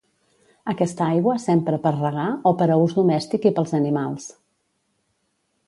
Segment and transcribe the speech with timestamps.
[0.71, 4.29] Aquesta aigua s'empra per regar o per a ús domèstic i pels animals.